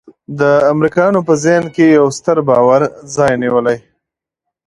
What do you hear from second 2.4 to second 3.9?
باور ځای نیولی.